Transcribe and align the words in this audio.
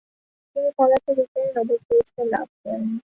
তিনি 0.55 0.69
পদার্থবিজ্ঞানে 0.77 1.49
নোবেল 1.57 1.79
পুরস্কার 1.87 2.25
লাভ 2.33 2.47
করেন। 2.55 2.81